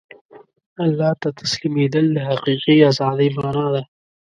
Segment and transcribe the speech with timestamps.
[0.83, 3.81] الله ته تسلیمېدل د حقیقي ازادۍ مانا ده.